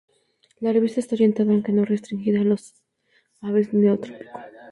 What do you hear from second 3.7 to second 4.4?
del Neotrópico.